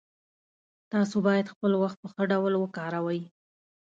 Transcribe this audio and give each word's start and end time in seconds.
تاسو 0.91 1.15
باید 1.27 1.51
خپل 1.53 1.71
وخت 1.83 1.97
په 2.01 2.07
ښه 2.13 2.23
ډول 2.31 2.53
وکاروئ 2.57 3.21